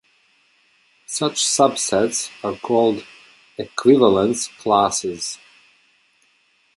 [1.05, 3.05] Such subsets are called
[3.59, 5.37] "equivalence classes".